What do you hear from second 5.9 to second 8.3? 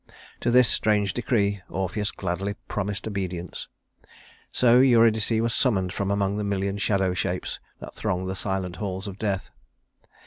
from among the million shadow shapes that throng